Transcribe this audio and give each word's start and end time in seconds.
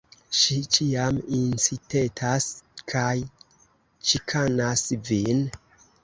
Ŝi 0.35 0.55
ĉiam 0.75 1.17
incitetas 1.39 2.47
kaj 2.93 3.11
ĉikanas 4.13 4.83
vin! 5.11 5.45